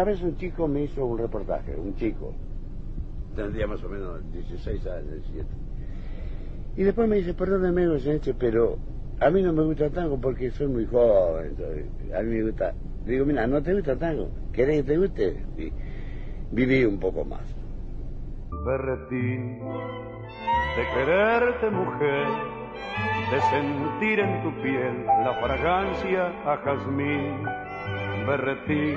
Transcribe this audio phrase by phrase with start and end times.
[0.00, 2.32] una vez un chico me hizo un reportaje, un chico,
[3.36, 5.46] tendría más o menos 16 años, 17.
[6.78, 7.86] Y después me dice, perdóneme,
[8.38, 8.78] pero
[9.20, 11.54] a mí no me gusta tango porque soy muy joven.
[12.16, 12.72] a mí me gusta.
[13.04, 14.30] Digo, mira, no te gusta tango.
[14.54, 15.44] ¿Querés que te guste?
[15.58, 15.70] Y
[16.50, 17.54] viví un poco más.
[18.64, 19.58] Berretín,
[20.78, 22.26] de quererte mujer,
[23.30, 27.44] de sentir en tu piel la fragancia a jazmín.
[28.26, 28.96] Berretín,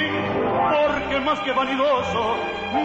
[0.71, 2.35] Porque más que vanidoso,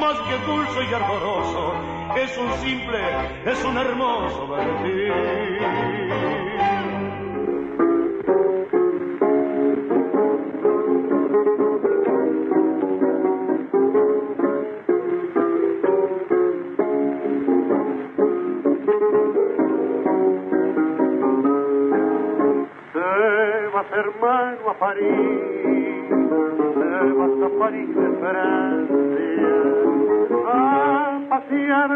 [0.00, 1.74] más que dulce y ardoroso,
[2.16, 2.98] es un simple,
[3.44, 5.12] es un hermoso berretín.
[22.92, 26.65] Se va hermano a París,
[27.08, 28.86] a París de Francia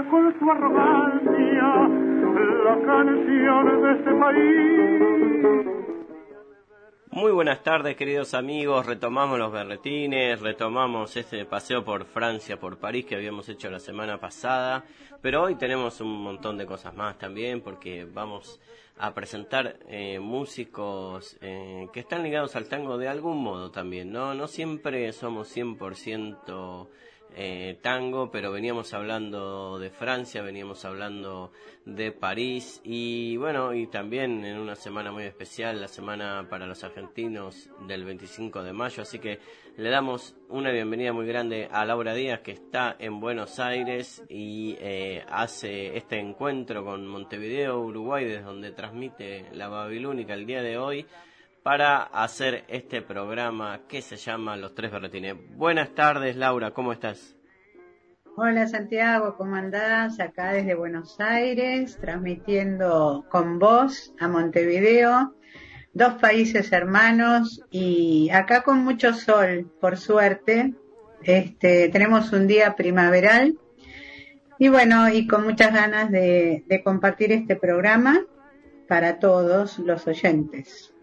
[0.08, 1.88] con su arrogancia
[2.64, 5.79] la canción de este país.
[7.20, 13.04] Muy buenas tardes queridos amigos, retomamos los berretines, retomamos este paseo por Francia, por París
[13.04, 14.86] que habíamos hecho la semana pasada,
[15.20, 18.58] pero hoy tenemos un montón de cosas más también porque vamos
[18.96, 24.32] a presentar eh, músicos eh, que están ligados al tango de algún modo también, ¿no?
[24.32, 26.88] No siempre somos 100%
[27.36, 31.52] eh, tango, pero veníamos hablando de Francia, veníamos hablando
[31.84, 36.82] de París y bueno, y también en una semana muy especial, la semana para los
[36.84, 39.38] argentinos del 25 de mayo, así que
[39.76, 44.76] le damos una bienvenida muy grande a Laura Díaz que está en Buenos Aires y
[44.80, 50.76] eh, hace este encuentro con Montevideo, Uruguay, desde donde transmite la Babilónica el día de
[50.76, 51.06] hoy
[51.62, 55.36] para hacer este programa que se llama Los Tres Berretines.
[55.56, 57.36] Buenas tardes, Laura, ¿cómo estás?
[58.36, 60.20] Hola Santiago, ¿cómo andás?
[60.20, 65.34] Acá desde Buenos Aires, transmitiendo con vos a Montevideo,
[65.92, 70.74] dos países hermanos y acá con mucho sol, por suerte.
[71.22, 73.58] Este, tenemos un día primaveral
[74.58, 78.20] y bueno, y con muchas ganas de compartir este programa
[78.88, 80.94] para todos los oyentes.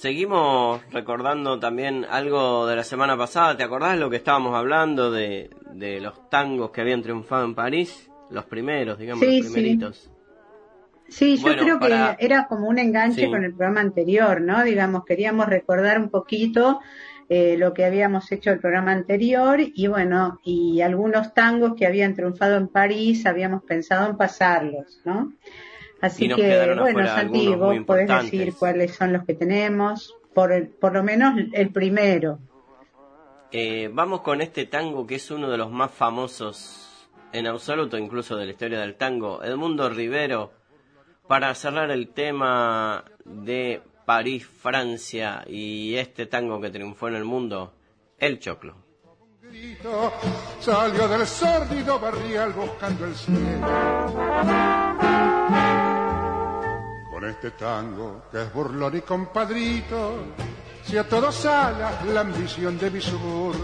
[0.00, 3.58] Seguimos recordando también algo de la semana pasada.
[3.58, 8.10] ¿Te acordás lo que estábamos hablando de, de los tangos que habían triunfado en París?
[8.30, 10.10] Los primeros, digamos, los primeritos.
[11.06, 14.64] Sí, yo creo que era como un enganche con el programa anterior, ¿no?
[14.64, 16.80] Digamos, queríamos recordar un poquito
[17.28, 22.14] eh, lo que habíamos hecho el programa anterior y bueno, y algunos tangos que habían
[22.14, 25.34] triunfado en París, habíamos pensado en pasarlos, ¿no?
[26.00, 31.02] Así que, bueno, Santi, vos podés decir cuáles son los que tenemos, por, por lo
[31.02, 32.38] menos el primero.
[33.52, 38.36] Eh, vamos con este tango que es uno de los más famosos en absoluto, incluso
[38.36, 40.52] de la historia del tango, Edmundo Rivero,
[41.26, 47.74] para cerrar el tema de París, Francia y este tango que triunfó en el mundo,
[48.18, 48.76] El Choclo.
[50.60, 53.40] Salió del sórdido barrial buscando el cielo
[57.20, 60.24] con este tango que es burlón y compadrito,
[60.82, 63.60] si a todos alas la ambición de mi suburbio.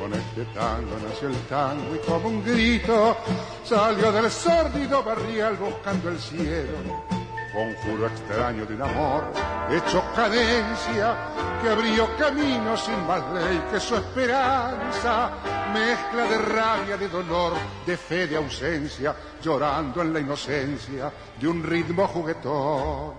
[0.00, 3.16] Con este tango nació el tango y como un grito
[3.64, 7.17] salió del sórdido barrial buscando el cielo
[7.58, 9.24] conjuro extraño de un amor
[9.68, 11.16] hecho cadencia
[11.60, 15.30] que abrió camino sin más ley que su esperanza,
[15.72, 19.12] mezcla de rabia, de dolor, de fe, de ausencia,
[19.42, 23.14] llorando en la inocencia de un ritmo juguetón.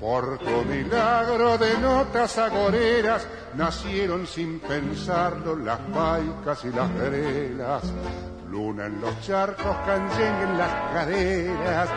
[0.00, 7.82] Por tu milagro de notas agoreras nacieron sin pensarlo las paicas y las grelas
[8.50, 11.88] luna en los charcos, canyen en las caderas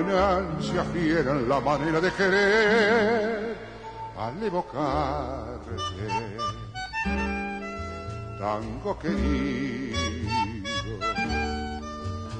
[0.00, 3.56] ansia fiera en la manera de querer
[4.18, 5.76] al evocarte.
[8.38, 9.98] Tango querido,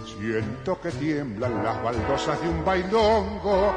[0.04, 3.72] siento que tiemblan las baldosas de un bailongo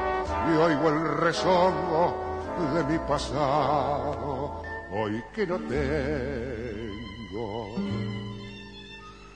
[0.48, 2.28] y oigo el rezongo
[2.74, 6.88] de mi pasado, hoy que no tengo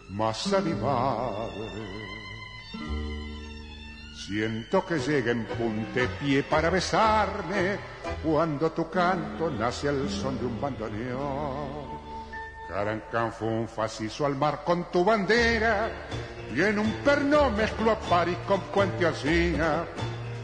[0.09, 2.01] más a mi madre.
[4.25, 7.79] Siento que llega en puntepié para besarme
[8.23, 11.99] cuando tu canto nace al son de un bandoneón.
[12.69, 15.89] Carancan fue un facizo al mar con tu bandera
[16.53, 19.85] y en un perno mezclo a París con Puente Alcina.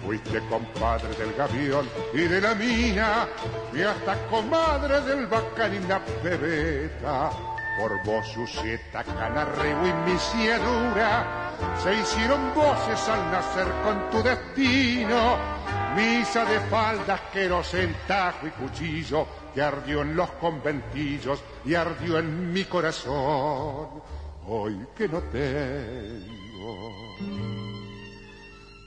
[0.04, 3.28] Fuiste compadre del gavión y de la mina
[3.74, 11.52] y hasta comadre del bacán y la pebeta por vos, Sucieta, Canarrego y Misiedura,
[11.82, 15.38] se hicieron voces al nacer con tu destino.
[15.96, 22.52] Misa de faldas, querosén, tajo y cuchillo, que ardió en los conventillos y ardió en
[22.52, 24.02] mi corazón.
[24.48, 26.92] Hoy que no tengo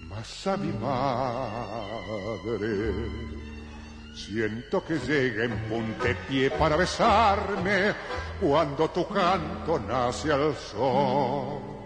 [0.08, 1.30] más a mi madre
[4.26, 7.94] Siento que llega en puntepié para besarme
[8.40, 11.79] cuando tu canto nace al sol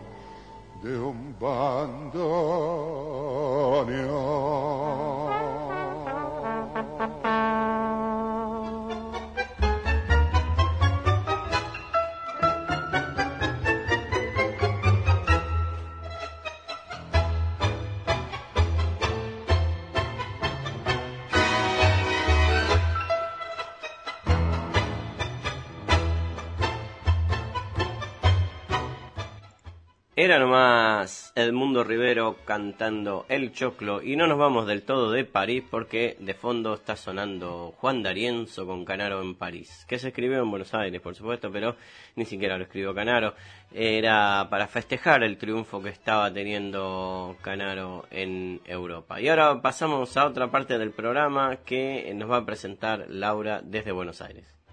[30.34, 35.62] Era nomás Edmundo Rivero cantando El Choclo y no nos vamos del todo de París
[35.70, 40.50] porque de fondo está sonando Juan D'Arienzo con Canaro en París, que se escribió en
[40.50, 41.76] Buenos Aires, por supuesto, pero
[42.16, 43.34] ni siquiera lo escribió Canaro.
[43.72, 49.20] Era para festejar el triunfo que estaba teniendo Canaro en Europa.
[49.20, 53.92] Y ahora pasamos a otra parte del programa que nos va a presentar Laura desde
[53.92, 54.63] Buenos Aires.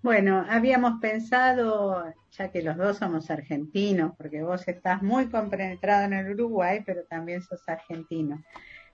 [0.00, 6.12] Bueno, habíamos pensado, ya que los dos somos argentinos, porque vos estás muy compenetrado en
[6.12, 8.44] el Uruguay, pero también sos argentino,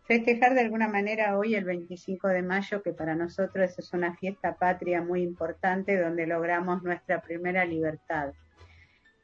[0.04, 4.56] festejar de alguna manera hoy el 25 de mayo, que para nosotros es una fiesta
[4.56, 8.32] patria muy importante donde logramos nuestra primera libertad.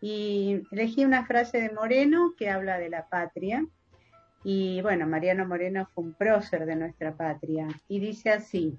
[0.03, 3.67] Y elegí una frase de Moreno que habla de la patria.
[4.45, 7.69] Y bueno, Mariano Moreno fue un prócer de nuestra patria.
[7.89, 8.79] Y dice así,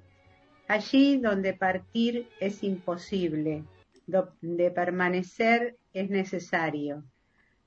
[0.72, 3.66] Allí donde partir es imposible,
[4.08, 7.04] donde permanecer es necesario,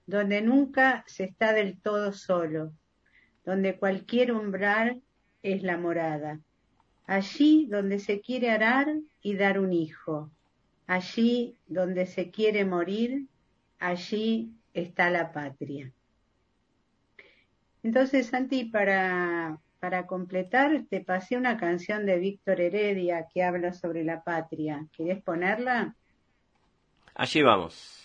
[0.06, 2.72] donde nunca se está del todo solo,
[3.44, 5.02] donde cualquier umbral
[5.42, 6.40] es la morada.
[7.06, 8.86] Allí donde se quiere arar
[9.20, 10.30] y dar un hijo,
[10.86, 13.26] allí donde se quiere morir,
[13.80, 15.92] allí está la patria.
[17.82, 24.02] Entonces, Santi, para para completar, te pasé una canción de Víctor Heredia que habla sobre
[24.02, 24.86] la patria.
[24.96, 25.94] ¿Querés ponerla?
[27.14, 28.03] Allí vamos.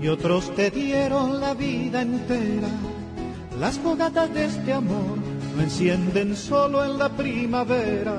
[0.00, 2.68] Y otros te dieron la vida entera.
[3.58, 5.16] Las fogatas de este amor
[5.56, 8.16] no encienden solo en la primavera.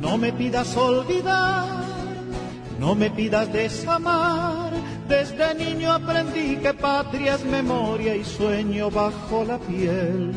[0.00, 1.66] No me pidas olvidar,
[2.78, 4.72] no me pidas desamar.
[5.08, 10.32] Desde niño aprendí que patria es memoria y sueño bajo la piel.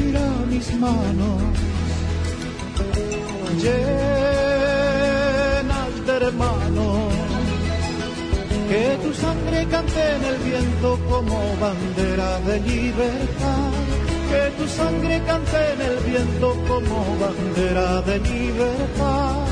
[0.00, 1.71] Mira mis manos
[3.60, 4.92] llenas
[6.06, 7.12] de hermanos
[8.72, 13.70] que tu sangre cante en el viento como bandera de libertad.
[14.30, 19.51] Que tu sangre cante en el viento como bandera de libertad.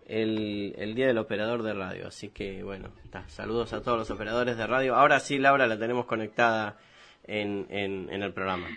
[0.06, 3.28] el, el día del operador de radio, así que bueno, está.
[3.28, 4.96] saludos a todos los operadores de radio.
[4.96, 6.78] Ahora sí, Laura, la tenemos conectada
[7.24, 8.68] en, en, el programa?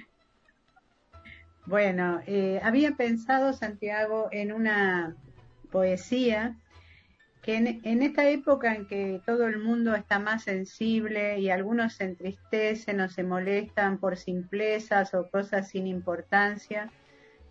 [1.66, 5.16] Bueno, eh, había pensado, Santiago, en una
[5.72, 6.58] poesía
[7.46, 12.06] que en, esta época en que todo el mundo está más sensible y algunos se
[12.06, 16.90] entristecen o se molestan por simplezas o cosas sin importancia,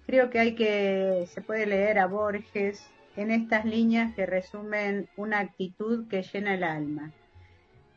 [0.05, 5.39] creo que hay que, se puede leer a Borges en estas líneas que resumen una
[5.39, 7.13] actitud que llena el alma.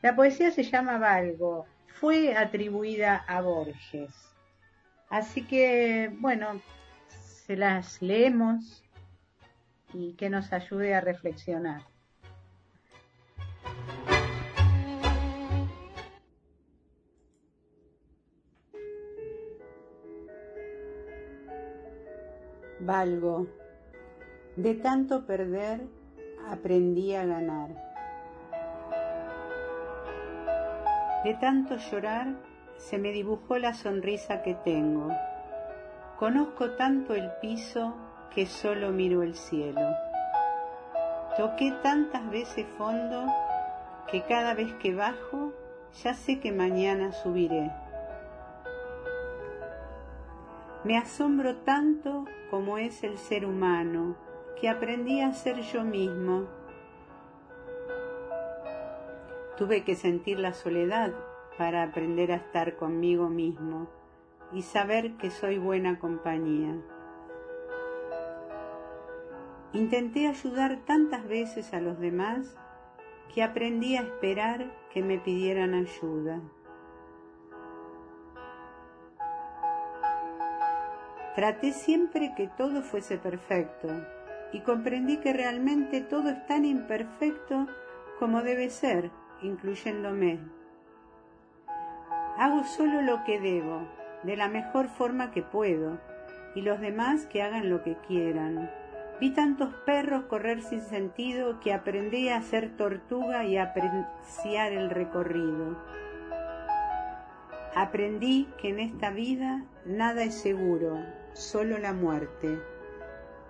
[0.03, 1.65] La poesía se llama Valgo
[1.99, 4.13] fue atribuida a Borges.
[5.09, 6.61] Así que, bueno,
[7.07, 8.83] se las leemos
[9.93, 11.81] y que nos ayude a reflexionar.
[22.79, 23.47] Valgo.
[24.55, 25.81] De tanto perder,
[26.47, 27.69] aprendí a ganar.
[31.23, 32.35] De tanto llorar,
[32.77, 35.09] se me dibujó la sonrisa que tengo.
[36.17, 39.81] Conozco tanto el piso que solo miro el cielo.
[41.37, 43.25] Toqué tantas veces fondo
[44.11, 45.53] que cada vez que bajo
[46.03, 47.71] ya sé que mañana subiré.
[50.83, 54.15] Me asombro tanto como es el ser humano,
[54.59, 56.47] que aprendí a ser yo mismo.
[59.57, 61.13] Tuve que sentir la soledad
[61.57, 63.87] para aprender a estar conmigo mismo
[64.53, 66.75] y saber que soy buena compañía.
[69.77, 72.57] Intenté ayudar tantas veces a los demás
[73.31, 76.41] que aprendí a esperar que me pidieran ayuda.
[81.35, 83.89] Traté siempre que todo fuese perfecto
[84.51, 87.67] y comprendí que realmente todo es tan imperfecto
[88.17, 89.11] como debe ser,
[89.43, 90.39] incluyéndome.
[92.39, 93.87] Hago solo lo que debo,
[94.23, 95.99] de la mejor forma que puedo,
[96.55, 98.71] y los demás que hagan lo que quieran.
[99.19, 104.91] Vi tantos perros correr sin sentido que aprendí a ser tortuga y a apreciar el
[104.91, 105.75] recorrido.
[107.73, 112.59] Aprendí que en esta vida nada es seguro, solo la muerte.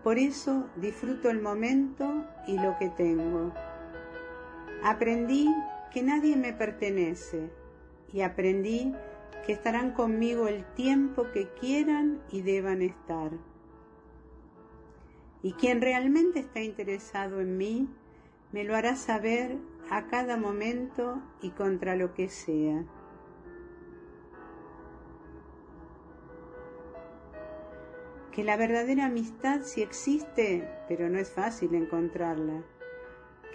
[0.04, 3.52] Por eso disfruto el momento y lo que tengo.
[4.84, 5.54] Aprendí
[5.92, 7.50] que nadie me pertenece
[8.14, 8.94] y aprendí
[9.46, 13.32] que estarán conmigo el tiempo que quieran y deban estar.
[15.44, 17.88] Y quien realmente está interesado en mí,
[18.52, 19.58] me lo hará saber
[19.90, 22.86] a cada momento y contra lo que sea.
[28.38, 32.62] que la verdadera amistad sí existe, pero no es fácil encontrarla,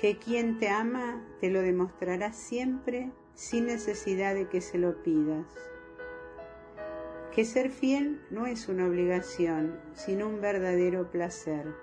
[0.00, 5.46] que quien te ama te lo demostrará siempre sin necesidad de que se lo pidas,
[7.34, 11.74] que ser fiel no es una obligación, sino un verdadero placer.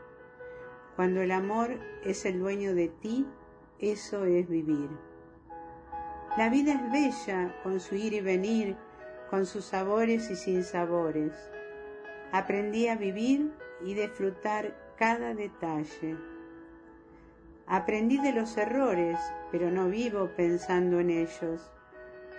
[0.95, 3.25] Cuando el amor es el dueño de ti,
[3.79, 4.89] eso es vivir.
[6.37, 8.75] La vida es bella con su ir y venir,
[9.29, 11.33] con sus sabores y sin sabores
[12.31, 13.51] Aprendí a vivir
[13.83, 16.15] y disfrutar cada detalle.
[17.65, 19.17] Aprendí de los errores,
[19.51, 21.71] pero no vivo pensando en ellos,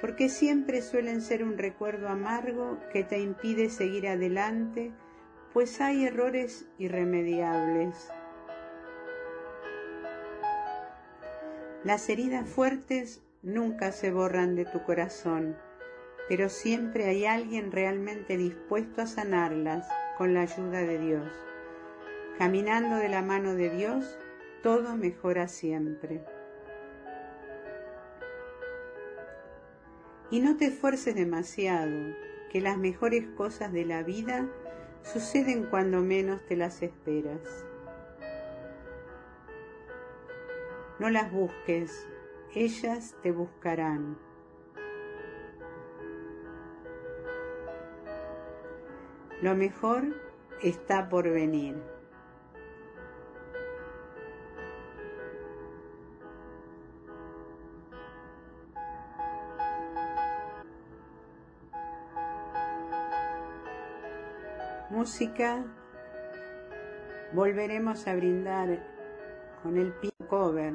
[0.00, 4.92] porque siempre suelen ser un recuerdo amargo que te impide seguir adelante,
[5.52, 8.10] pues hay errores irremediables.
[11.84, 15.56] Las heridas fuertes nunca se borran de tu corazón
[16.30, 21.28] pero siempre hay alguien realmente dispuesto a sanarlas con la ayuda de Dios.
[22.38, 24.16] Caminando de la mano de Dios,
[24.62, 26.24] todo mejora siempre.
[30.31, 32.14] Y no te esfuerces demasiado,
[32.51, 34.49] que las mejores cosas de la vida
[35.03, 37.66] suceden cuando menos te las esperas.
[40.99, 42.07] No las busques,
[42.55, 44.19] ellas te buscarán.
[49.40, 50.05] Lo mejor
[50.62, 51.77] está por venir.
[65.11, 65.64] Música.
[67.33, 68.79] Volveremos a brindar
[69.61, 70.75] con el pin cover.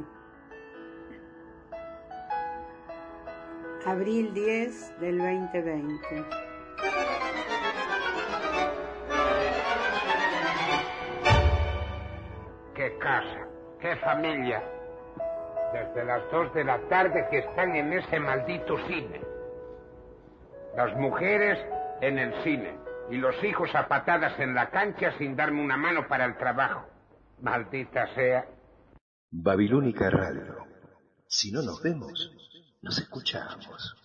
[3.86, 6.26] Abril 10 del 2020.
[12.76, 13.48] qué casa,
[13.80, 14.62] qué familia.
[15.72, 19.22] Desde las dos de la tarde que están en ese maldito cine.
[20.76, 21.58] Las mujeres
[22.02, 26.08] en el cine y los hijos a patadas en la cancha sin darme una mano
[26.08, 26.88] para el trabajo.
[27.42, 28.46] Maldita sea.
[29.32, 30.66] Babilónica Radio.
[31.28, 32.32] Si no nos vemos,
[32.82, 33.96] nos escuchamos.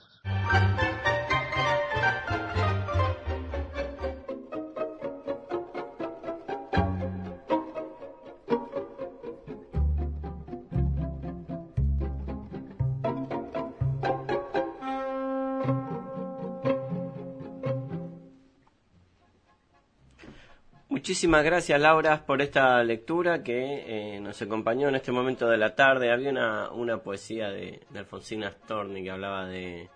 [21.10, 25.74] Muchísimas gracias Laura por esta lectura que eh, nos acompañó en este momento de la
[25.74, 26.12] tarde.
[26.12, 29.88] Había una, una poesía de, Alfonsina Storni que hablaba de,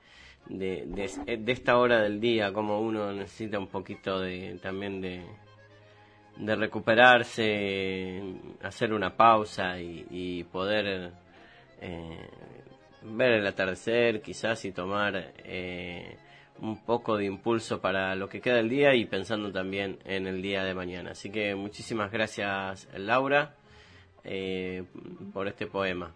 [0.46, 5.24] de, de, esta hora del día, como uno necesita un poquito de, también de,
[6.36, 8.20] de recuperarse,
[8.60, 11.12] hacer una pausa y, poder
[11.80, 12.28] eh,
[13.02, 16.16] ver el atardecer quizás y tomar eh,
[16.60, 20.40] un poco de impulso para lo que queda del día y pensando también en el
[20.42, 21.12] día de mañana.
[21.12, 23.54] Así que muchísimas gracias Laura
[24.24, 24.84] eh,
[25.32, 26.12] por este poema.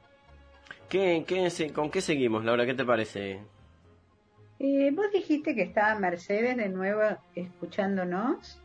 [0.88, 2.64] ¿Qué, qué, ¿Con qué seguimos, Laura?
[2.64, 3.40] ¿Qué te parece?
[4.59, 7.03] Eh, vos dijiste que estaba Mercedes de nuevo
[7.35, 8.61] escuchándonos.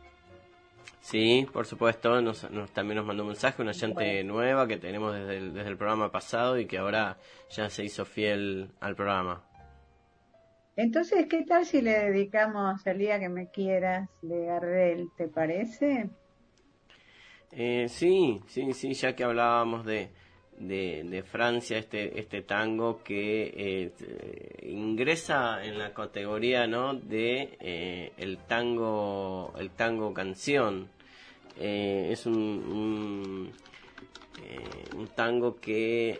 [1.00, 5.36] Sí, por supuesto, nos, también nos mandó un mensaje, una gente nueva que tenemos desde
[5.36, 7.18] el, desde el programa pasado y que ahora
[7.50, 9.44] ya se hizo fiel al programa.
[10.76, 16.10] Entonces, ¿qué tal si le dedicamos el día que me quieras de Gardel, te parece?
[17.52, 20.10] Eh, sí, sí, sí, ya que hablábamos de,
[20.58, 26.94] de, Francia, este, este tango que eh, ingresa en la categoría ¿no?
[26.94, 30.88] de eh, el tango el tango canción.
[31.60, 33.52] Eh, es un, un,
[34.96, 36.18] un, tango que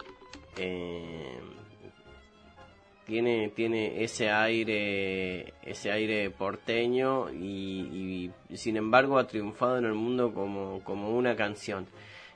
[3.05, 9.95] tiene tiene ese aire ese aire porteño y, y, sin embargo ha triunfado en el
[9.95, 11.87] mundo como, como una canción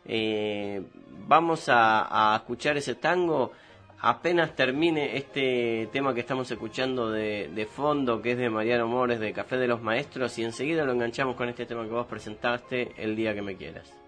[0.05, 0.83] eh,
[1.27, 3.53] vamos a, escuchar ese tango
[4.01, 9.21] apenas termine este tema que estamos escuchando de, de, fondo, que es de Mariano Mores,
[9.21, 12.93] de Café de los Maestros, y enseguida lo enganchamos con este tema que vos presentaste,
[12.97, 14.08] El día que me quieras.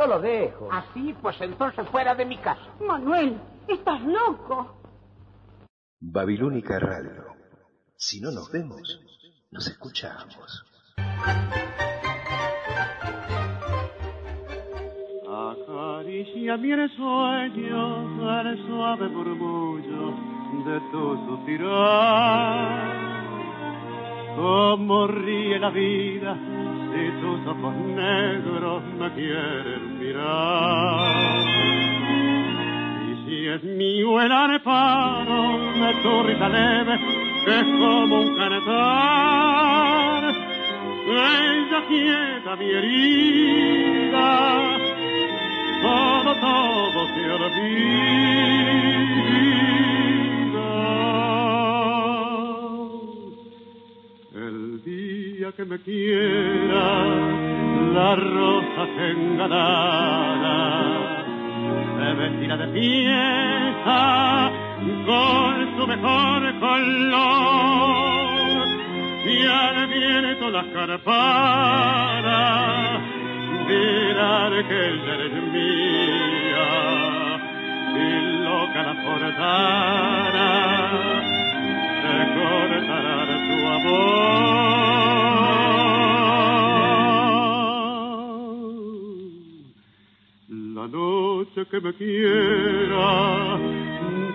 [0.00, 0.68] No lo dejo.
[0.72, 2.62] Así, pues entonces fuera de mi casa.
[2.80, 4.80] Manuel, estás loco.
[6.00, 7.26] Babilónica Radio.
[7.96, 8.98] Si no nos vemos,
[9.50, 10.64] nos escuchamos.
[15.28, 20.14] Acaricia mi sueño al suave murmullo
[20.64, 23.19] de tu suspirar.
[24.36, 26.36] Como ríe la vida
[26.92, 31.44] si tus ojos negros me quieren mirar.
[33.08, 36.98] Y si es mío el areparo de tu risa leve,
[37.44, 40.34] que es como un cantar,
[41.06, 44.28] ella quieta mi herida,
[45.82, 49.19] todo, todo se olvida.
[54.40, 57.04] El día que me quiera,
[57.92, 60.56] la rosa enganada
[61.98, 64.50] se vestirá de fiesta
[65.04, 67.20] con su mejor color.
[69.26, 72.22] Y al viento las carpadas
[73.68, 76.68] dirán que ella eres mía.
[77.94, 78.08] Y
[78.42, 80.48] loca la portana
[82.00, 83.39] se cortará
[83.86, 84.20] amor
[90.88, 93.58] noche que me quiera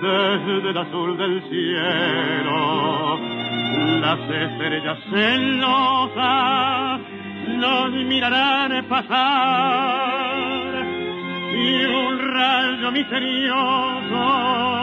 [0.01, 3.19] desde el azul del cielo.
[4.01, 7.01] Las estrellas celosas
[7.58, 10.86] nos mirarán pasar
[11.53, 14.74] y un rayo misterioso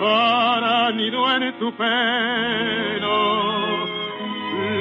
[0.00, 3.20] para nido en tu pelo.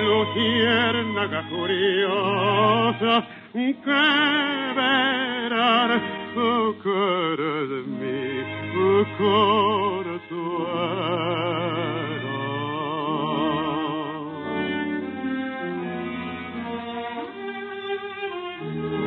[0.07, 5.91] Luciérnaga curiosa que verán
[6.35, 8.43] oh, cara de mí,
[8.77, 9.05] oh,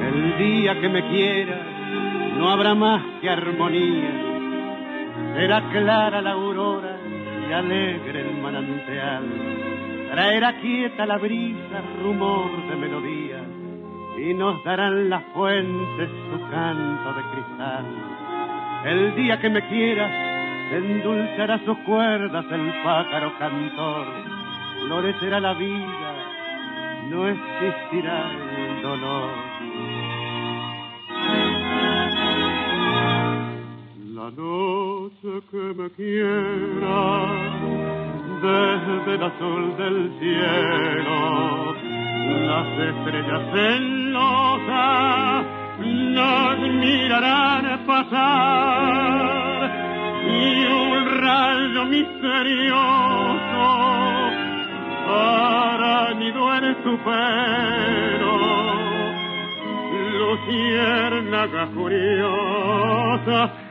[0.08, 1.58] El día que me quiera
[2.36, 4.21] no habrá más que armonía,
[5.34, 6.96] será clara la aurora
[7.48, 9.24] y alegre el manantial,
[10.10, 13.42] traerá quieta la brisa rumor de melodía
[14.18, 17.86] y nos darán las fuentes su canto de cristal.
[18.84, 20.10] El día que me quieras
[20.72, 24.06] endulzará sus cuerdas el pájaro cantor,
[24.86, 26.14] florecerá la vida,
[27.08, 29.51] no existirá el dolor.
[34.22, 37.26] La noche que me quiera
[38.40, 41.74] desde el azul del cielo,
[42.46, 45.44] las estrellas celosas
[45.80, 49.58] nos mirarán pasar
[50.24, 53.66] y un rayo misterioso
[56.16, 58.34] nido en su pelo.
[60.16, 63.61] Luciérnaga curiosa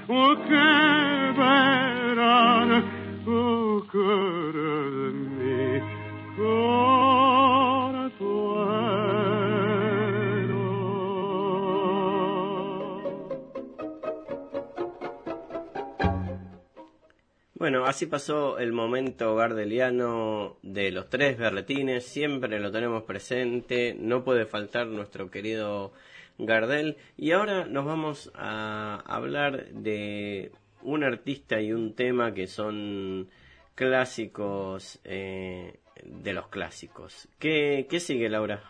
[17.56, 24.26] Bueno, así pasó el momento gardeliano de los tres berretines, siempre lo tenemos presente, no
[24.26, 25.94] puede faltar nuestro querido
[26.38, 26.98] Gardel.
[27.18, 33.30] Y ahora nos vamos a hablar de un artista y un tema que son
[33.76, 37.28] clásicos eh, de los clásicos.
[37.40, 38.62] ¿Qué, ¿Qué sigue, Laura?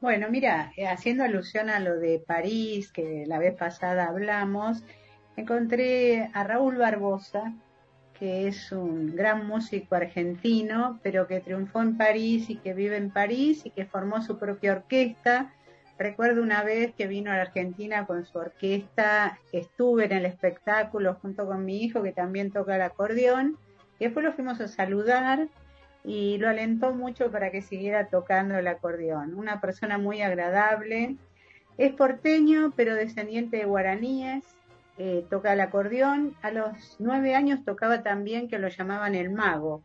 [0.00, 4.82] Bueno, mira, eh, haciendo alusión a lo de París, que la vez pasada hablamos,
[5.36, 7.52] encontré a Raúl Barbosa,
[8.18, 13.10] que es un gran músico argentino, pero que triunfó en París y que vive en
[13.10, 15.52] París y que formó su propia orquesta.
[16.00, 21.18] Recuerdo una vez que vino a la Argentina con su orquesta, estuve en el espectáculo
[21.20, 23.58] junto con mi hijo que también toca el acordeón,
[23.98, 25.48] y después lo fuimos a saludar
[26.02, 29.34] y lo alentó mucho para que siguiera tocando el acordeón.
[29.34, 31.16] Una persona muy agradable,
[31.76, 34.42] es porteño pero descendiente de guaraníes,
[34.96, 36.34] eh, toca el acordeón.
[36.40, 39.84] A los nueve años tocaba también que lo llamaban el mago,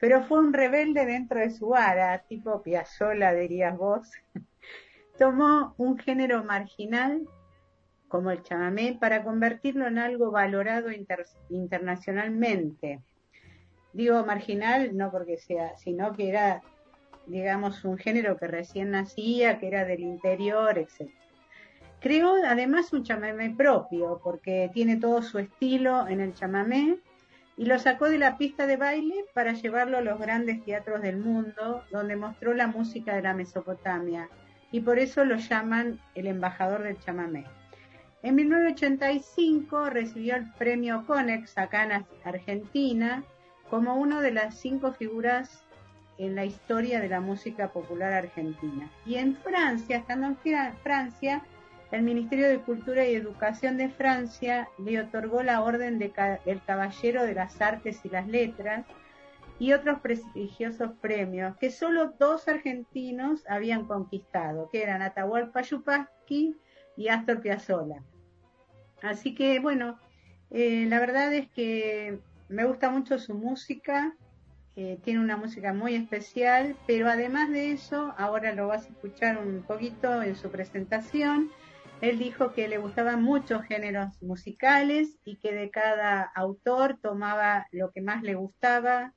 [0.00, 4.10] pero fue un rebelde dentro de su ara, tipo Piazzolla dirías vos.
[5.18, 7.28] Tomó un género marginal
[8.08, 10.88] como el chamamé para convertirlo en algo valorado
[11.48, 13.00] internacionalmente.
[13.92, 16.62] Digo marginal no porque sea, sino que era,
[17.26, 21.10] digamos, un género que recién nacía, que era del interior, etc.
[22.00, 26.98] Creó además un chamamé propio, porque tiene todo su estilo en el chamamé,
[27.56, 31.18] y lo sacó de la pista de baile para llevarlo a los grandes teatros del
[31.18, 34.28] mundo, donde mostró la música de la Mesopotamia,
[34.74, 37.44] y por eso lo llaman el embajador del chamamé.
[38.24, 43.22] En 1985 recibió el premio Conex acá en Argentina
[43.70, 45.64] como una de las cinco figuras
[46.18, 48.90] en la historia de la música popular argentina.
[49.06, 51.44] Y en Francia, estando en Francia,
[51.92, 56.12] el Ministerio de Cultura y Educación de Francia le otorgó la Orden del
[56.66, 58.84] Caballero de las Artes y las Letras
[59.58, 66.56] y otros prestigiosos premios que solo dos argentinos habían conquistado, que eran Atahualpa Yupanqui
[66.96, 68.02] y Astor Piazzolla.
[69.02, 69.98] Así que, bueno,
[70.50, 74.16] eh, la verdad es que me gusta mucho su música,
[74.76, 79.38] eh, tiene una música muy especial, pero además de eso, ahora lo vas a escuchar
[79.38, 81.50] un poquito en su presentación,
[82.00, 87.92] él dijo que le gustaban muchos géneros musicales y que de cada autor tomaba lo
[87.92, 89.14] que más le gustaba.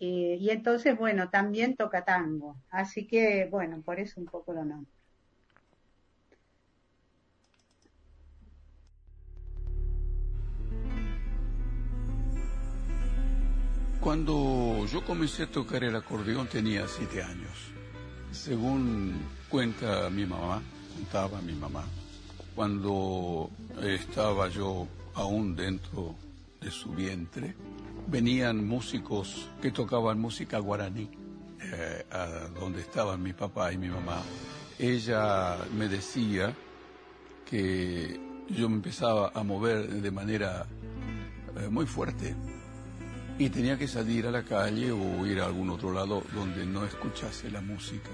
[0.00, 2.56] Eh, y entonces, bueno, también toca tango.
[2.70, 4.92] Así que, bueno, por eso un poco lo nombro.
[14.00, 17.72] Cuando yo comencé a tocar el acordeón tenía siete años.
[18.30, 20.62] Según cuenta mi mamá,
[20.94, 21.84] contaba mi mamá,
[22.54, 23.50] cuando
[23.82, 26.14] estaba yo aún dentro
[26.60, 27.54] de su vientre,
[28.08, 31.08] venían músicos que tocaban música guaraní,
[31.60, 32.04] eh,
[32.58, 34.22] donde estaban mi papá y mi mamá.
[34.78, 36.54] Ella me decía
[37.48, 40.66] que yo me empezaba a mover de manera
[41.56, 42.34] eh, muy fuerte
[43.38, 46.84] y tenía que salir a la calle o ir a algún otro lado donde no
[46.84, 48.10] escuchase la música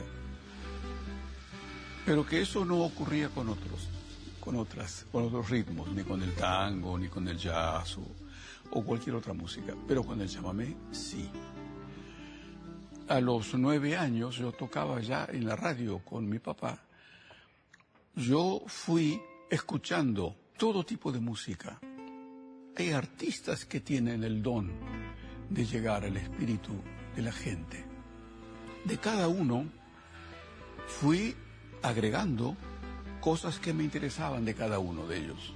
[2.05, 3.89] pero que eso no ocurría con otros,
[4.41, 7.97] con otras, con otros ritmos, ni con el tango, ni con el jazz
[8.83, 11.29] cualquier otra música, pero con el chamamé sí.
[13.09, 16.83] A los nueve años yo tocaba ya en la radio con mi papá.
[18.17, 21.79] Yo fui escuchando todo tipo de música.
[22.77, 24.73] Hay artistas que tienen el don
[25.51, 26.73] de llegar al espíritu
[27.15, 27.85] de la gente.
[28.85, 29.67] De cada uno
[30.87, 31.35] fui
[31.83, 32.57] agregando
[33.21, 35.55] cosas que me interesaban de cada uno de ellos.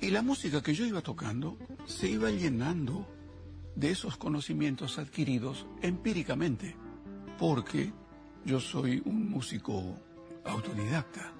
[0.00, 3.06] Y la música que yo iba tocando se iba llenando
[3.74, 6.76] de esos conocimientos adquiridos empíricamente,
[7.38, 7.92] porque
[8.44, 9.96] yo soy un músico
[10.44, 11.37] autodidacta.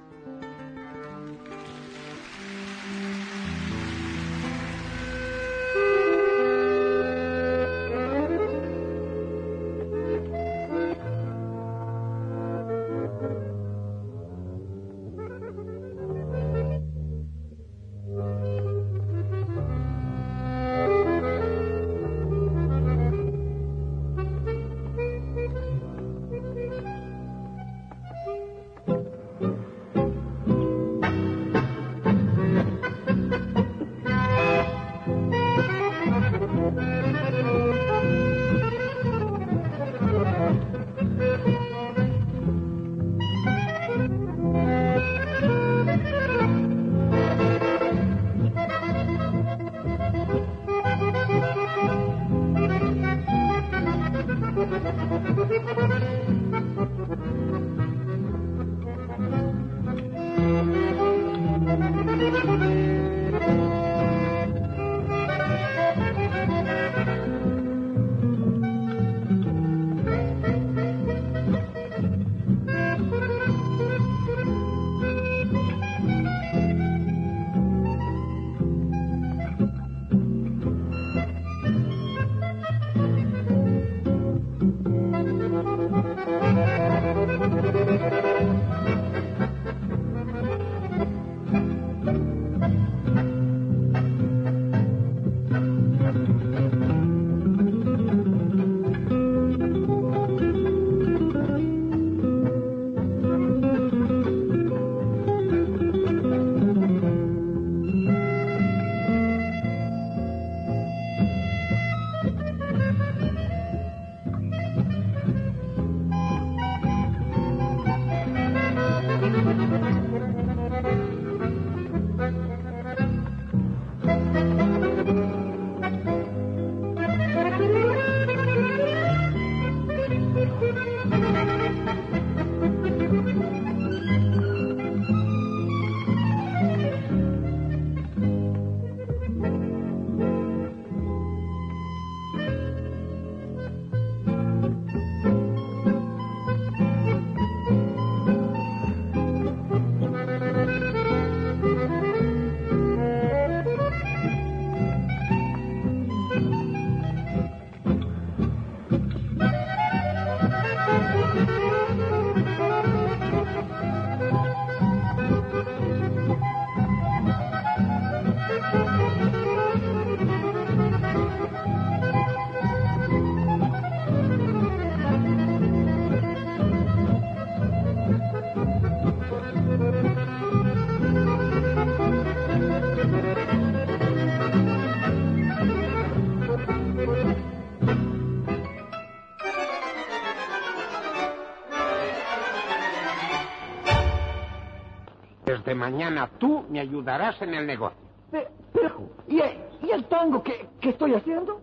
[195.91, 197.99] Mañana tú me ayudarás en el negocio.
[198.31, 201.61] Pero, pero, ¿y, el, ¿y el tango que, que estoy haciendo?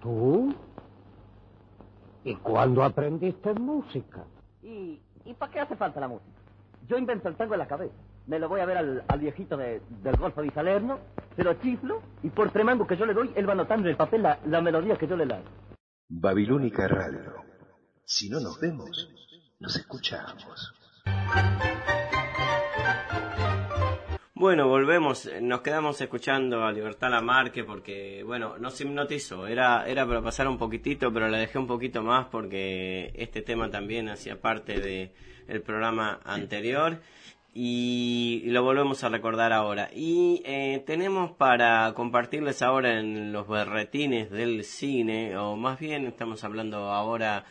[0.00, 0.54] ¿Tú?
[2.24, 4.24] ¿Y cuándo aprendiste música?
[4.62, 6.30] ¿Y, ¿Y para qué hace falta la música?
[6.88, 7.94] Yo invento el tango en la cabeza.
[8.26, 10.98] Me lo voy a ver al, al viejito de- del Golfo de Salerno,
[11.36, 13.96] se lo chiflo y por tremango que yo le doy, él va anotando en el
[13.96, 15.48] papel la, la melodía que yo le lanzo.
[16.08, 17.32] Babilónica Radio.
[18.04, 19.08] Si no nos vemos,
[19.60, 20.74] nos escuchamos.
[24.38, 30.22] Bueno, volvemos, nos quedamos escuchando a Libertad Lamarque porque, bueno, nos hipnotizó, era, era para
[30.22, 34.78] pasar un poquitito, pero la dejé un poquito más porque este tema también hacía parte
[34.78, 35.10] de
[35.48, 37.00] el programa anterior.
[37.52, 39.90] Y lo volvemos a recordar ahora.
[39.92, 46.44] Y eh, tenemos para compartirles ahora en los berretines del cine, o más bien estamos
[46.44, 47.44] hablando ahora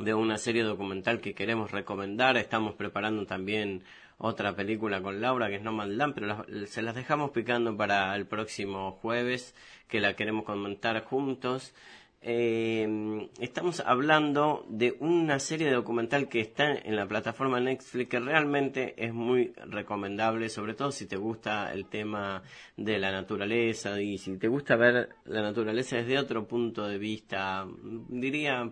[0.00, 2.36] de una serie documental que queremos recomendar.
[2.36, 3.82] Estamos preparando también
[4.18, 8.14] otra película con Laura que es No Land, pero las- se las dejamos picando para
[8.16, 9.54] el próximo jueves
[9.88, 11.74] que la queremos comentar juntos.
[12.22, 18.94] Eh, estamos hablando de una serie documental que está en la plataforma Netflix que realmente
[19.02, 22.42] es muy recomendable, sobre todo si te gusta el tema
[22.76, 27.66] de la naturaleza y si te gusta ver la naturaleza desde otro punto de vista,
[28.10, 28.70] diría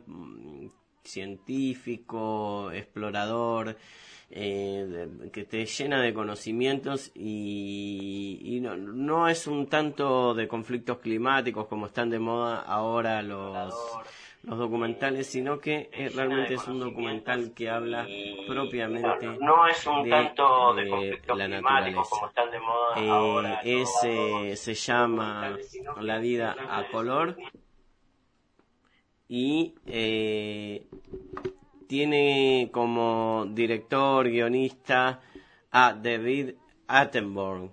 [1.09, 3.77] científico, explorador,
[4.31, 11.67] eh, que te llena de conocimientos y, no, no, es un tanto de conflictos climáticos
[11.67, 13.75] como están de moda ahora los,
[14.43, 18.07] los documentales, sino que eh, realmente es un documental que habla
[18.47, 20.85] propiamente no, es un de, tanto de,
[21.27, 22.03] de la naturaleza.
[22.11, 25.57] Como están de moda eh, ahora ese se llama
[26.03, 27.35] La vida a color
[29.29, 30.87] y eh,
[31.87, 35.21] tiene como director, guionista
[35.71, 36.55] a David
[36.87, 37.71] Attenborough.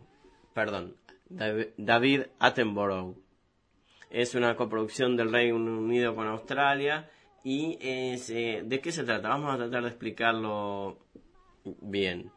[0.54, 0.98] Perdón,
[1.30, 3.16] David Attenborough.
[4.10, 7.10] Es una coproducción del Reino Unido con Australia.
[7.44, 9.30] ¿Y eh, de qué se trata?
[9.30, 11.00] Vamos a tratar de explicarlo
[11.64, 12.32] bien.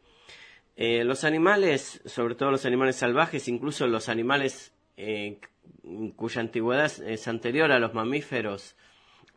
[0.77, 4.75] Eh, los animales, sobre todo los animales salvajes, incluso los animales
[6.17, 8.77] cuya antigüedad es anterior a los mamíferos,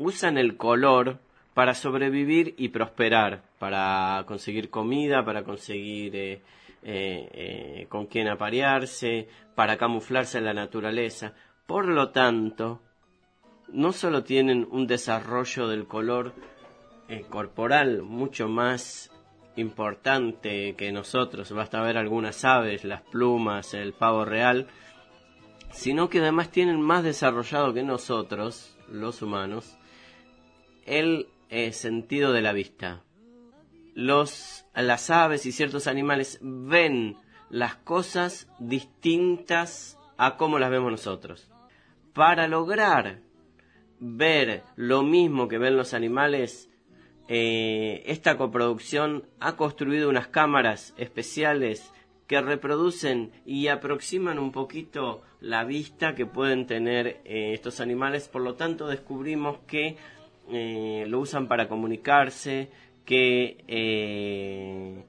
[0.02, 1.20] usan el color
[1.54, 6.42] para sobrevivir y prosperar, para conseguir comida, para conseguir eh,
[6.84, 11.34] eh, eh, con quién aparearse, para camuflarse en la naturaleza.
[11.68, 12.82] Por lo tanto,
[13.68, 16.34] no solo tienen un desarrollo del color
[17.30, 19.12] corporal mucho más
[19.58, 24.68] importante que nosotros, basta ver algunas aves, las plumas, el pavo real,
[25.72, 29.78] sino que además tienen más desarrollado que nosotros, los humanos,
[30.86, 33.04] el eh, sentido de la vista.
[33.94, 37.18] Los, las aves y ciertos animales ven
[37.50, 41.50] las cosas distintas a como las vemos nosotros.
[42.14, 43.20] Para lograr
[44.00, 46.70] ver lo mismo que ven los animales,
[47.28, 51.92] eh, esta coproducción ha construido unas cámaras especiales
[52.28, 58.30] que reproducen y aproximan un poquito la vista que pueden tener eh, estos animales.
[58.30, 59.98] Por lo tanto, descubrimos que
[60.50, 62.70] eh, lo usan para comunicarse,
[63.06, 65.04] que eh,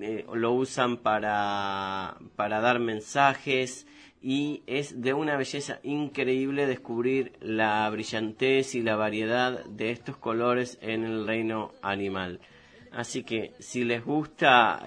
[0.00, 3.86] eh, lo usan para, para dar mensajes
[4.22, 10.78] y es de una belleza increíble descubrir la brillantez y la variedad de estos colores
[10.80, 12.40] en el reino animal.
[12.92, 14.82] Así que si les gusta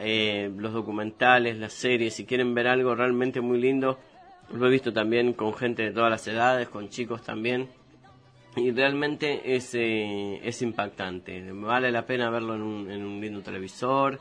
[0.58, 4.00] los documentales, las series, si quieren ver algo realmente muy lindo,
[4.52, 7.70] lo he visto también con gente de todas las edades, con chicos también
[8.60, 11.52] y realmente es, eh, es impactante.
[11.52, 14.20] Vale la pena verlo en un, en un lindo televisor,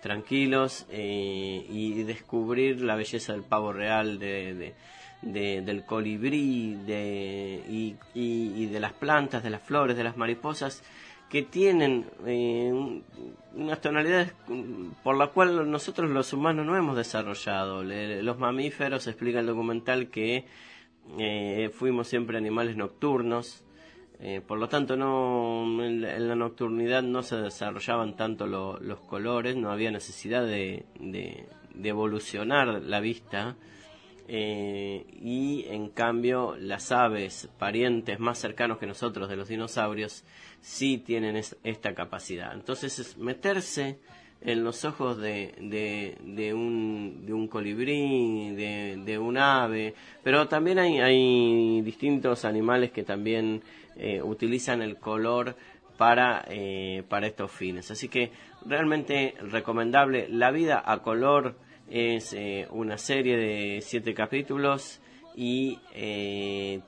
[0.00, 4.74] tranquilos, eh, y descubrir la belleza del pavo real, de,
[5.22, 7.62] de, del colibrí de,
[8.14, 10.82] y, de las plantas, de las flores, de las mariposas,
[11.28, 12.72] que tienen eh,
[13.54, 14.32] unas tonalidades
[15.04, 17.84] por la cual nosotros los humanos no hemos desarrollado.
[17.84, 20.44] los mamíferos, explica el documental, que
[21.18, 23.64] eh, fuimos siempre animales nocturnos,
[24.22, 29.70] eh, por lo tanto no en la, nocturnidad no se desarrollaban tanto los colores, no
[29.70, 30.84] había necesidad de,
[31.82, 33.56] evolucionar la vista
[34.28, 40.22] eh, y en cambio las aves, parientes más cercanos que nosotros de los dinosaurios,
[40.60, 42.52] sí tienen esta capacidad.
[42.52, 44.00] Entonces es meterse
[44.42, 50.48] en los ojos de, de, de, un, de un colibrí, de, de un ave, pero
[50.48, 53.62] también hay, hay distintos animales que también
[54.02, 55.56] eh, utilizan el color
[55.98, 57.90] para, eh, para estos fines.
[57.90, 58.32] Así que
[58.64, 60.26] realmente recomendable.
[60.30, 61.56] La vida a color
[61.90, 65.02] es eh, una serie de siete capítulos
[65.36, 65.78] y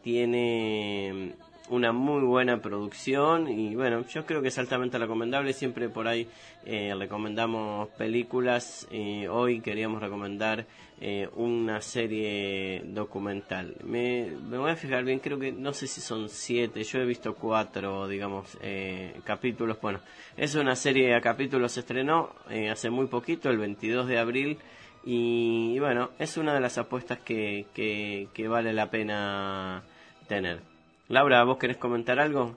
[0.03, 1.35] tiene
[1.69, 5.53] una muy buena producción y bueno, yo creo que es altamente recomendable.
[5.53, 6.29] Siempre por ahí
[6.65, 8.87] eh, recomendamos películas.
[8.91, 10.67] y hoy queríamos recomendar
[11.01, 13.77] eh, una serie documental.
[13.85, 17.35] Me, voy a fijar bien, creo que no sé si son siete, yo he visto
[17.35, 19.81] cuatro, digamos, eh, capítulos.
[19.81, 20.01] Bueno,
[20.37, 22.31] es una serie de capítulos, se estrenó
[22.71, 24.59] hace muy poquito, el 22 de abril.
[25.05, 29.83] Y, bueno, es una de las apuestas que, que vale la pena
[30.29, 30.72] tener.
[31.13, 32.57] Laura, ¿vos querés comentar algo?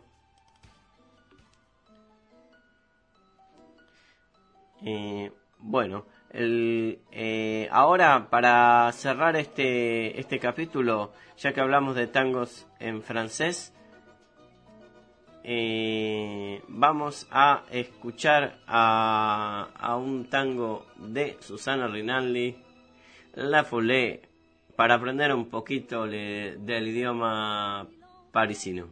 [4.81, 5.29] Eh,
[5.59, 13.03] bueno, el, eh, ahora para cerrar este, este capítulo, ya que hablamos de tangos en
[13.03, 13.73] francés,
[15.43, 22.55] eh, vamos a escuchar a, a, un tango de Susana Rinaldi,
[23.33, 24.21] La Foulée,
[24.77, 27.89] para aprender un poquito del idioma
[28.35, 28.89] parisino.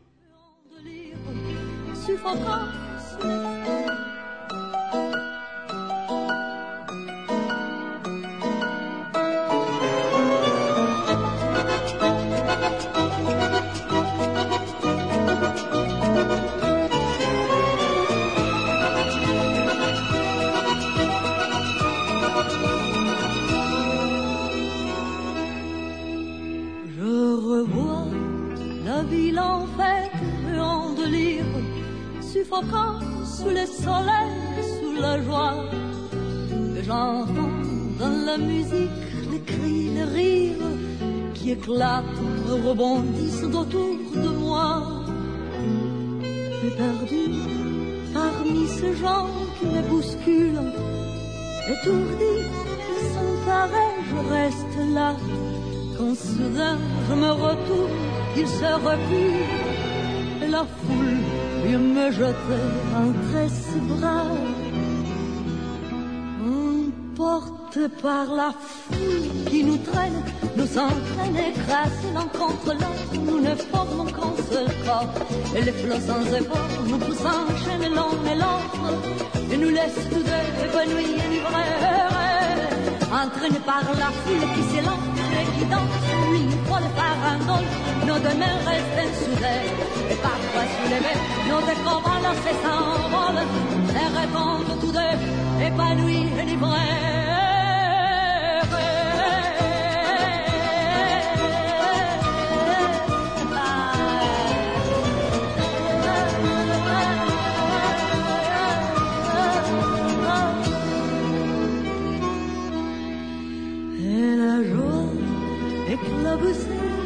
[33.26, 34.34] Sous le soleil,
[34.80, 35.56] sous la joie.
[36.86, 37.58] J'entends
[38.00, 38.92] dans la musique
[39.32, 40.72] les cris, les rires
[41.34, 42.04] qui éclatent,
[42.48, 44.84] rebondissent autour de moi.
[46.66, 47.24] Et perdu
[48.14, 49.28] parmi ces gens
[49.60, 50.72] qui me bousculent,
[51.74, 52.36] étourdi,
[53.14, 55.16] sans pareil, je reste là.
[55.98, 56.78] Quand soudain
[57.10, 57.92] je me retourne,
[58.38, 61.03] il se recule, et la foule
[61.64, 62.66] vient me jeter
[63.04, 64.26] entre ses bras.
[67.14, 70.20] Emporté par la foule qui nous traîne,
[70.58, 75.14] nous entraîne écrasés l'un contre l'autre, nous ne formons qu'un seul corps.
[75.56, 78.86] Et les flots sans effort nous poussent en chaîne l'un et l'autre,
[79.52, 81.74] et nous laissent tous deux épanouis et livrés.
[83.24, 85.10] Entraînés par la foule qui s'élance
[85.40, 87.70] et qui danse, une folle farandole,
[88.08, 89.70] nos deux mains restent soudées,
[90.54, 93.46] pas soulevés, nos écrans lancés s'envolent,
[94.02, 97.24] et répondent tous deux, épanouis et livrés.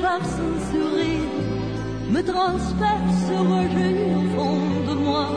[0.02, 0.57] par son
[2.18, 4.60] me transperce, rejaillit au fond
[4.90, 5.28] de moi.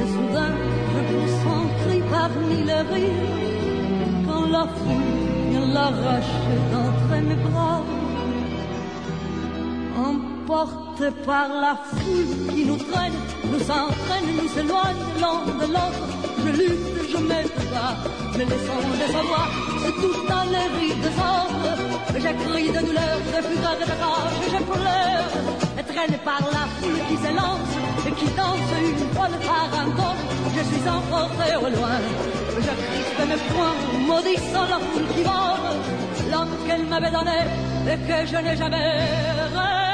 [0.00, 0.54] Et soudain,
[0.92, 1.42] je pousse
[1.80, 3.30] cri parmi les rires
[4.26, 5.12] quand la foule
[5.50, 7.82] vient l'arracher d'entre mes bras.
[10.10, 13.18] Emporté par la foule qui nous traîne,
[13.52, 16.06] nous entraîne, nous éloigne l'un de l'autre.
[16.44, 17.40] Je lutte, je me
[18.36, 19.48] mais laissons de savoir,
[19.82, 21.91] c'est tout dans les rides des autres.
[22.14, 25.28] Je crie de douleur, de fureur et de rage, je pleure,
[25.92, 27.72] traîné par la foule qui s'élance
[28.06, 30.20] et qui danse une folle farandole.
[30.56, 31.98] Je suis emporté au loin,
[32.56, 37.38] je crispe mes poings, maudissant la foule qui vole, l'homme qu'elle m'avait donné
[37.90, 39.91] et que je n'ai jamais.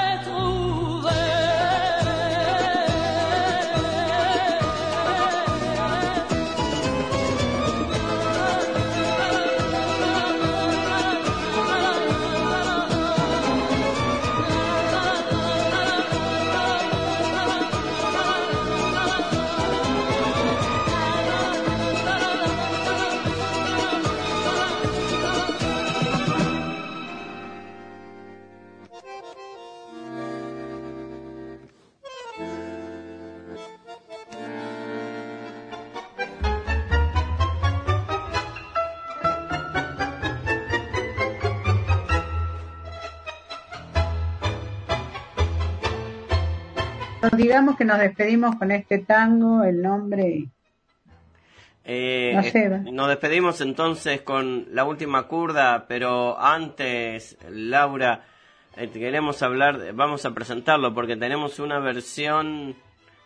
[47.48, 50.44] Digamos que nos despedimos con este tango, el nombre.
[51.84, 52.78] Eh, No sé, eh, va.
[52.78, 58.24] nos despedimos entonces con la última curda, pero antes, Laura,
[58.76, 62.76] eh, queremos hablar, vamos a presentarlo porque tenemos una versión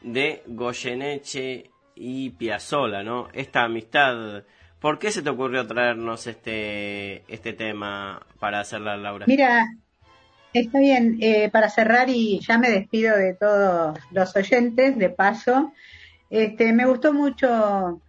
[0.00, 3.28] de Goyeneche y Piazzolla, ¿no?
[3.32, 4.44] Esta amistad.
[4.80, 9.26] ¿Por qué se te ocurrió traernos este este tema para hacerla, Laura?
[9.28, 9.66] Mira,
[10.60, 15.72] está bien, eh, para cerrar y ya me despido de todos los oyentes, de paso,
[16.30, 18.00] este, me gustó mucho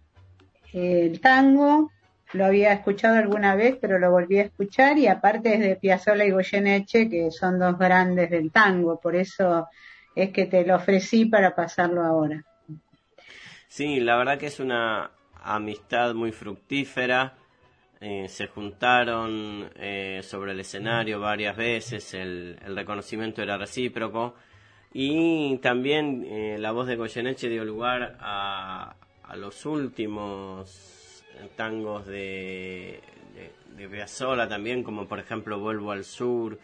[0.72, 1.90] eh, el tango,
[2.32, 6.24] lo había escuchado alguna vez, pero lo volví a escuchar y aparte es de Piazzolla
[6.24, 9.68] y Goyeneche, que son dos grandes del tango, por eso
[10.14, 12.44] es que te lo ofrecí para pasarlo ahora.
[13.68, 15.10] Sí, la verdad que es una
[15.42, 17.34] amistad muy fructífera.
[18.06, 24.34] Eh, se juntaron eh, sobre el escenario varias veces, el, el reconocimiento era recíproco
[24.92, 31.24] y también eh, la voz de Goyeneche dio lugar a, a los últimos
[31.56, 33.00] tangos de,
[33.74, 36.58] de, de también, como por ejemplo Vuelvo al Sur.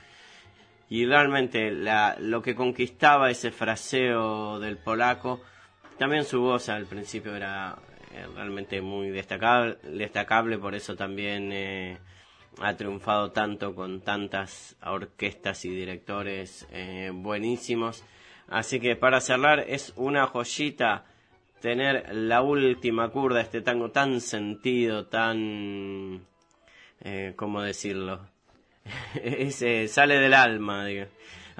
[0.90, 5.40] Y realmente la, lo que conquistaba ese fraseo del polaco
[5.96, 7.78] también su voz al principio era
[8.34, 11.98] realmente muy destacable, destacable por eso también eh,
[12.60, 18.04] ha triunfado tanto con tantas orquestas y directores eh, buenísimos.
[18.48, 21.04] Así que para cerrar es una joyita
[21.60, 26.26] tener la última curda, este tango tan sentido, tan...
[27.02, 28.20] Eh, ¿Cómo decirlo?
[29.14, 30.84] Ese sale del alma.
[30.84, 31.06] digo.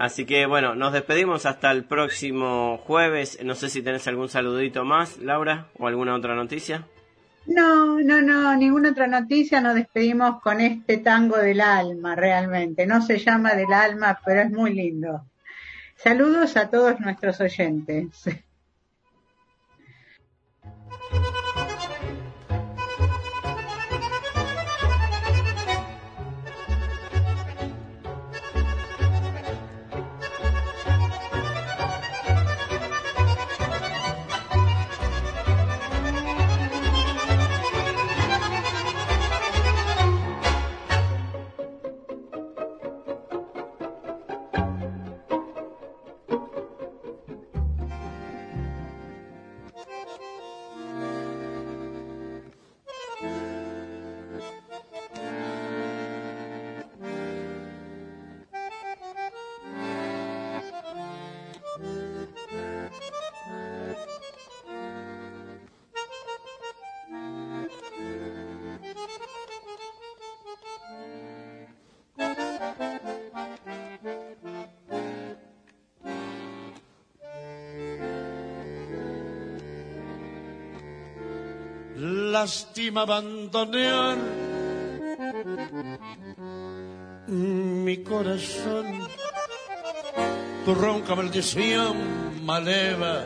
[0.00, 3.38] Así que bueno, nos despedimos hasta el próximo jueves.
[3.44, 6.86] No sé si tenés algún saludito más, Laura, o alguna otra noticia.
[7.44, 9.60] No, no, no, ninguna otra noticia.
[9.60, 12.86] Nos despedimos con este tango del alma, realmente.
[12.86, 15.26] No se llama del alma, pero es muy lindo.
[15.96, 18.24] Saludos a todos nuestros oyentes.
[82.40, 84.16] Lástima abandonar
[87.86, 88.86] mi corazón.
[90.64, 91.96] Tu ronca maldición
[92.50, 93.16] maleva,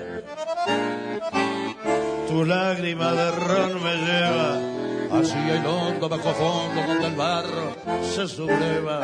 [2.29, 4.51] tu lágrima de ron me lleva
[5.17, 7.67] hacia el hondo bajo fondo donde el barro
[8.15, 8.97] se subleva.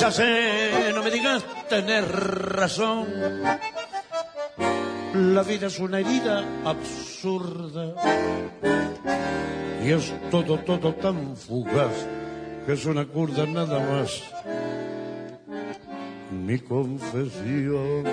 [0.00, 2.04] Ya sé, no me digas tener
[2.62, 3.06] razón.
[5.36, 7.07] La vida es una herida absurda
[9.84, 12.06] y es todo, todo tan fugaz
[12.64, 14.22] que es una curda nada más.
[16.30, 18.04] Mi confesión.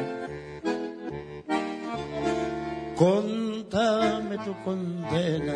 [2.95, 5.53] Contame tu condena,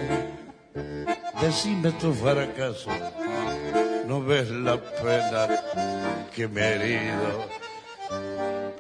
[1.42, 2.92] decime tu fracaso.
[4.08, 5.48] No ves la pena
[6.36, 7.69] que me he herido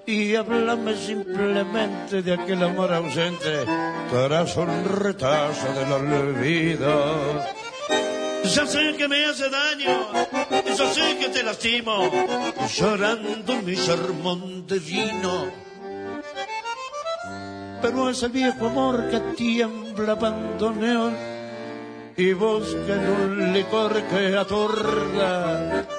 [0.10, 3.64] y háblame simplemente de aquel amor ausente
[4.10, 7.46] tras un retazo del olvido.
[8.44, 10.12] Ya sé que me hace daño,
[10.66, 12.10] ya sé que te lastimo,
[12.76, 15.46] llorando mi sermón de vino.
[17.80, 21.16] Pero es el viejo amor que tiembla bandoneón
[22.18, 25.99] y busca en un licor que atorda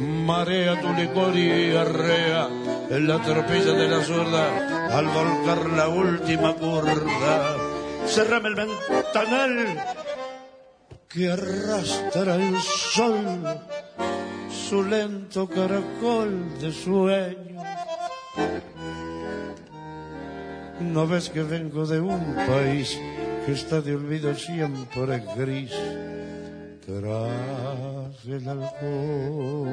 [0.00, 2.48] marea tu licor y arrea
[2.90, 7.56] en la tropilla de la zurda al volcar la última curda.
[8.06, 9.84] Cerrame el ventanal
[11.08, 13.60] que arrastra el sol
[14.68, 17.62] su lento caracol de sueño.
[20.80, 22.98] ¿No ves que vengo de un país
[23.44, 25.72] que está de olvido siempre gris?
[26.88, 29.68] Tras el alcohol.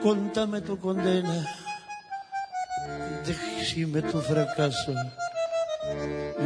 [0.00, 1.44] Contame tu condena,
[3.26, 4.94] decime tu fracaso.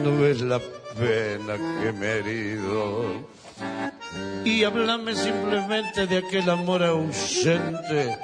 [0.02, 0.58] No ves la
[0.98, 3.28] pena que me he herido.
[4.44, 8.16] Y háblame simplemente de aquel amor ausente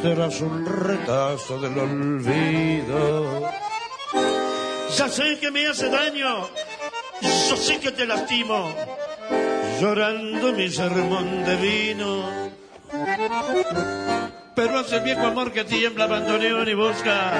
[0.00, 3.50] tras un retazo del olvido.
[4.96, 6.48] Ya sé que me hace daño
[7.48, 8.72] yo sé que te lastimo,
[9.80, 12.24] llorando mi sermón de vino.
[14.54, 17.32] Pero hace viejo amor que tiembla abandoneón y busca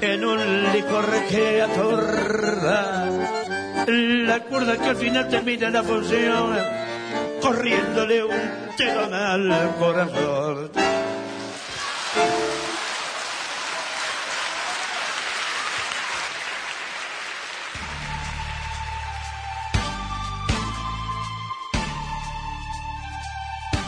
[0.00, 3.08] en un licor que atorda
[3.86, 6.56] la cuerda que al final termina la función,
[7.40, 10.70] corriéndole un telón al corazón.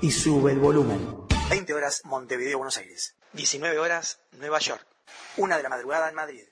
[0.00, 1.26] y sube el volumen.
[1.50, 3.16] 20 horas Montevideo, Buenos Aires.
[3.32, 4.86] 19 horas Nueva York.
[5.36, 6.44] Una de la madrugada en Madrid.